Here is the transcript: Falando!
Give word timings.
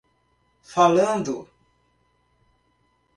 Falando! 0.73 1.35